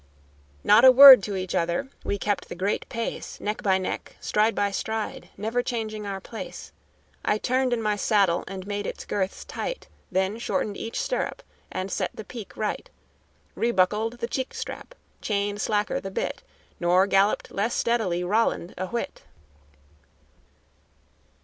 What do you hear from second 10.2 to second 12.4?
shortened each stirrup, and set the